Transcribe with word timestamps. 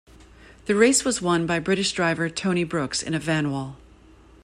The 0.65 0.73
race 0.73 1.05
was 1.05 1.21
won 1.21 1.45
by 1.45 1.59
British 1.59 1.91
driver 1.91 2.27
Tony 2.27 2.63
Brooks 2.63 3.03
in 3.03 3.13
a 3.13 3.19
Vanwall. 3.19 3.75